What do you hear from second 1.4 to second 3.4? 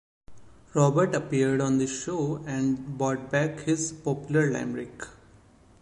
on the show and brought